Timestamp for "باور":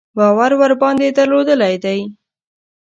0.17-0.51